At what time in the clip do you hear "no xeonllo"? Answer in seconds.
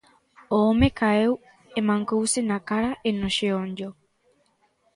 3.19-3.89